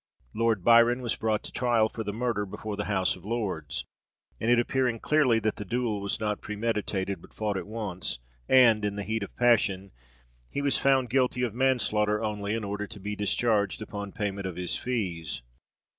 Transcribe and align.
Lord 0.33 0.63
Byron 0.63 1.03
was 1.03 1.15
brought 1.15 1.43
to 1.43 1.51
trial 1.51 1.87
for 1.87 2.03
the 2.03 2.11
murder 2.11 2.47
before 2.47 2.75
the 2.75 2.85
House 2.85 3.15
of 3.15 3.23
Lords; 3.23 3.85
and 4.39 4.49
it 4.49 4.57
appearing 4.57 4.99
clearly 4.99 5.37
that 5.41 5.57
the 5.57 5.63
duel 5.63 6.01
was 6.01 6.19
not 6.19 6.41
premeditated, 6.41 7.21
but 7.21 7.35
fought 7.35 7.55
at 7.55 7.67
once, 7.67 8.17
and 8.49 8.83
in 8.83 8.95
the 8.95 9.03
heat 9.03 9.21
of 9.21 9.35
passion, 9.35 9.91
he 10.49 10.63
was 10.63 10.79
found 10.79 11.11
guilty 11.11 11.43
of 11.43 11.53
manslaughter 11.53 12.19
only, 12.23 12.55
and 12.55 12.65
ordered 12.65 12.89
to 12.89 12.99
be 12.99 13.15
discharged 13.15 13.79
upon 13.79 14.11
payment 14.11 14.47
of 14.47 14.55
his 14.55 14.75
fees. 14.75 15.43